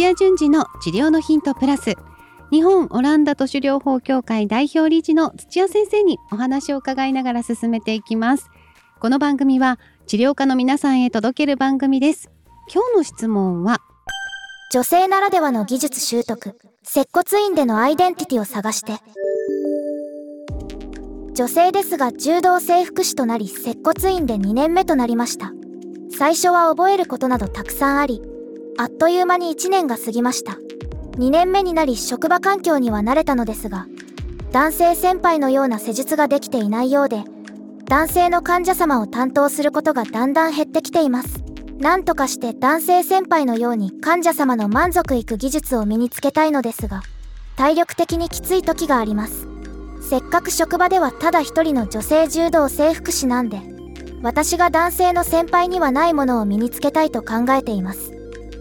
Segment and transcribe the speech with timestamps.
[0.00, 1.94] 土屋順次の治療のヒントプラス。
[2.50, 8.48] 日本オランダ都市療法協会代表理事の土屋先生にお話を伺いながら進めていきます。
[8.98, 12.30] この番組は治療家の皆さんへ届ける番組です。
[12.72, 13.82] 今日の質問は
[14.72, 18.94] 女性ならではの技術習得接骨院でのアイデンティティを探して。
[21.34, 25.52] 女性ですが柔道整復師となり接骨院で2年目となりました。
[26.10, 28.22] 最初は覚えることなどたくさんあり
[28.80, 30.52] あっという間に1年が過ぎました。
[31.18, 33.86] 2年目になり職場環境には慣れたのですが
[34.52, 37.24] 男性先輩のような施術ができていないようで
[37.84, 41.44] 男性の患者様を担当することがだんだん減ってきています。
[41.76, 47.02] 何とかして男性先輩のように患者様の満足いく技術を身につけたいのですが
[47.56, 49.46] 体力的にきつい時があります。
[50.00, 53.60] せっかく職場ではただ一人の女性柔道整復師なんで
[54.22, 58.19] 私が男性の先輩にはないものを身につけたいと考えています。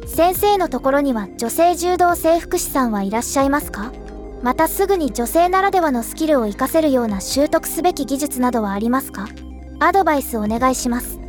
[0.09, 3.94] 先生のところには女性柔道整復師さんはいらっしゃいますか？
[4.41, 9.30] またすぐに女性ならではのスキルを活かせるような習得すべき技術などはありますか？
[9.80, 11.20] アドバイスお願いします。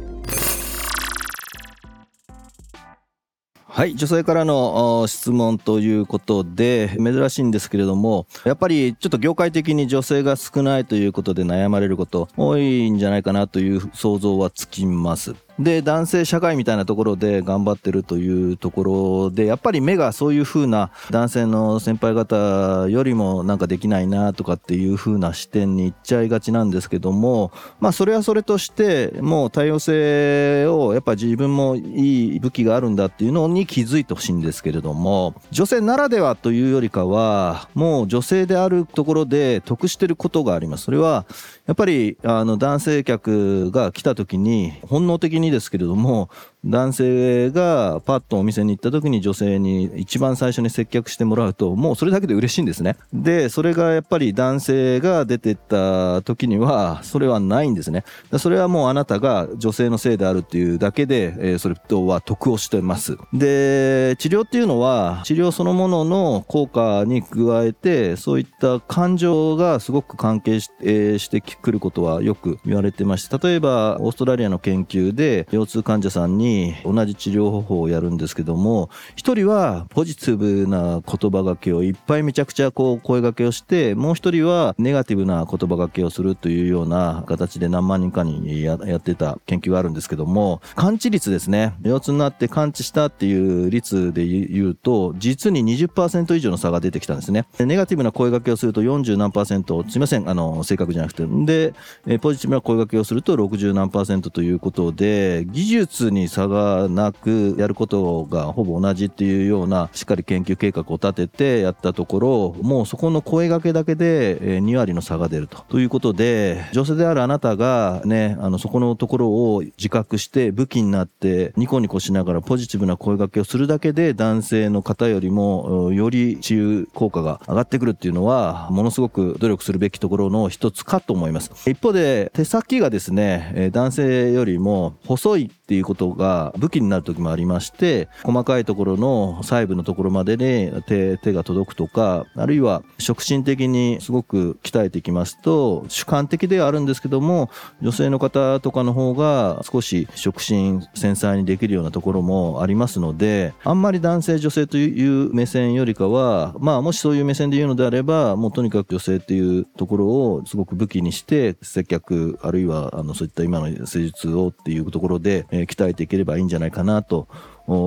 [3.64, 15.36] はい女性からの質問ということで珍しいんですけれどもやっぱりちょっと業界的に女性が少ないということで悩まれること多いんじゃないかなという想像はつきます。
[15.60, 40.84] で男性社会みたいなところで頑張ってるというところでやっぱり目がそういう風な男性の先輩方よりもなんかできないなとかっていう風な視点に行っちゃいがちなんですけどもまあそれはそれとしてもう多様性をやっぱ自分もいい武器があるんだっていうのに気づいてほしいんですけれども女性ならではというよりかはもう女性であるところで得してることがあります。
[40.84, 41.26] それは
[41.66, 46.30] やっぱりあの男性客が来た時に本能的にですけれども
[46.64, 52.96] 男性がパッとお店に行った時に女性に一番最初に接客してもらうともうそれだけで嬉しいんですね。
[53.12, 58.04] でそれがやっぱり男性が出てった時にはそれはないんですね。
[58.38, 63.16] それはもうあなたが女性のせいであるっていうだけで、え、それとは得をしてます。
[63.32, 91.74] で治療っていうのは治療そのものの効果に加えてそういった感情がすごく関係し,、えー、してくることはよく言われてまして例えばオーストラリアの研究で腰痛患者さんにに同じ治療方法をやるんですけども一人はポジティブな言葉がけをいっぱいめちゃくちゃこう声がけをしてもう一人はネガティブな言葉がけをするというような形で何万人かにやってた研究があるんですけども感知率ですね。
[91.82, 97.46] 腰痛になって感知したっていう率で言うと実に20%以上の差が出てきたんですね。
[97.58, 101.20] ネガティブな声がけをすると40何パーセントすいませんあの正確じゃなくて。
[101.20, 101.72] で
[102.18, 115.58] ポジティブな声がけをすると60何パーセントということで技術に差差がなくやることがほぼ同じっていうようなしっかり研究計画を立ててやったところもうそこの声がけだけで2割の差が出ると。
[115.68, 131.50] ということで女性であるあなたがねあのそこのところを自覚して武器になってニコニコしながらポジティブな声がけをするだけで男性の方よりもより治癒効果が上がってくるっていうのはものすごく努力するべきところの一つかと思います。
[131.70, 167.28] 一方で手先がですね男性よりも細いっていうことが武器になる時もありまして細かいところの細部のところまでに手手が届くとかあるいは触診的にすごく鍛えていきますと主観的ではあるんですけども女性の方とかの方が少し触診繊細にできるようなところもありますのであんまり男性女性という目線よりかはまあもしそういう目線で言うのであればもうとにかく女性っていうところをすごく武器にして接客あるいはあのそういった今の施術をっていうところで、え鍛えていければればいいんじゃないかなと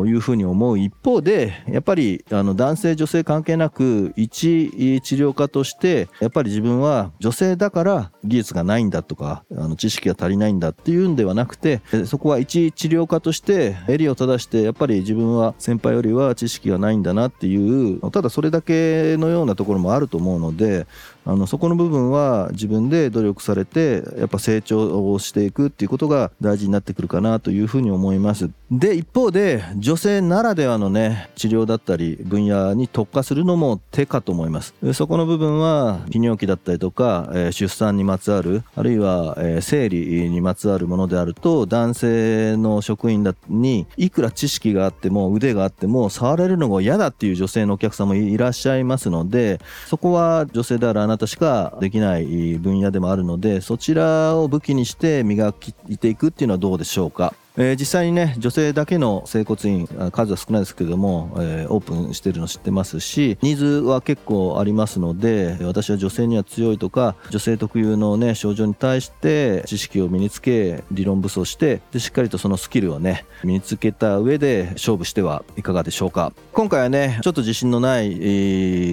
[0.06, 0.80] いうふうに思う。
[0.80, 20.88] 一方でやっぱりあの男性女性関係なく一治療家としてやっぱり自分は女性だから技術がないんだとかあの知識が足りないんだっていうんではなくてそこは一治療家として襟を正してやっぱり自分は先輩よりは知識がないんだなっていうただそれだけのようなところもあると思うので
[21.26, 28.50] あのそこの部分は自分で努力されてやっぱ成長をしていくっていうことが大事になってくるかなというふうに思います。
[28.72, 55.54] で一方で女性ならではのね治療だったり分野に特化するのも手かと思いますそこの部分は泌尿器だったりとか、え、出産にまつわるあるいは、え、生理にまつわるものであると男性の職員だにいくら知識があっても腕があっても触れるのが嫌だっていう女性のお客さんもいらっしゃいますのでそこは女性であるあなたしかできない分野でもあるのでそちらを武器にして磨
[55.88, 57.34] いていくっていうのはどうでしょうか？
[57.56, 76.34] えー、実際にね女性だけの整骨院数は少ないですけども、えー、オープンしてるの知ってますしニーズは結構ありますので私は女性には強いとか女性特有のね症状に対して知識を身につけ理論武装してでしっかりとそのスキルをね身につけた上で勝負してはいかがでしょうか。
[76.54, 78.16] 今回はねちょっと自信のない、え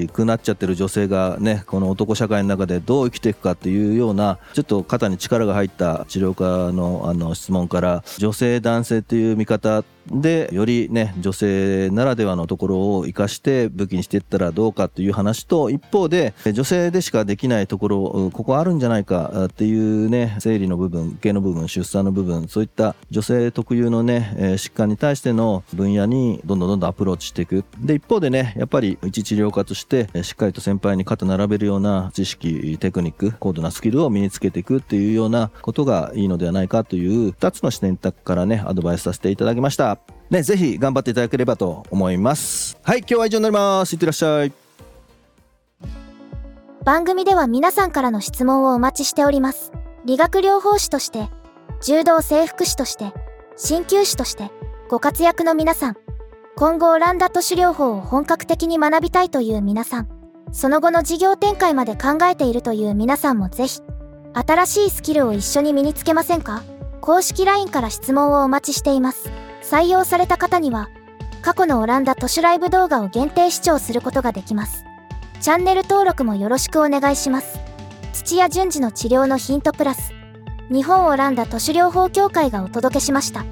[0.05, 27.65] ー、くなっちゃってる女性がねこの男社会の中でどう生きていくかっていうようなちょっと肩に力が入った治療家のあの質問から女性男性っていう見方でよりね女性ならではのところを生かして武器にしていったらどうかっていう話と一方で女性でしかできないところここあるんじゃないかっていうね生理の部分系の部分出産の部分そういった女性特有のね疾患に対しての分野にどんどんどんどんアプローチしていく。
[27.79, 40.00] で一方でねやっぱり一治療家としてしっかりと先輩に肩並べるような知識テクニック高度なスキルを身につけていくっていうようなことがいいのではないかという2つの視点からねアドバイスさせていただきました。
[40.31, 42.79] ね、ぜひ頑張っていただければと思います。
[42.83, 43.95] はい、今日は以上になります。
[43.95, 44.53] いってらっしゃい。
[46.85, 49.73] 番組では皆さんからの質問をお待ちしております。
[50.05, 51.29] 理学療法士として、
[51.83, 53.13] 柔道整復師として、
[53.57, 54.51] 鍼灸師として、
[54.89, 55.97] ご活躍の皆さん、
[56.57, 60.09] 今後オランダ都市療法を本格的に学びたいという皆さん、
[60.53, 63.81] その後の事業展開まで考えているという皆さんもぜひ、
[64.33, 66.63] 新しいスキルを一緒に身につけませんか？
[67.01, 69.31] 公式 LINE から質問をお待ちしています。
[69.63, 70.89] 採用された方には、
[71.43, 74.85] 過去のオランダ都市ライブ動画を限定視聴することができます。
[75.41, 77.61] チャンネル登録もよろしくお願いします。
[78.13, 80.13] 土屋順次の治療のヒントプラス、
[80.71, 83.45] 日本オランダ都市療法協会がお届けしました。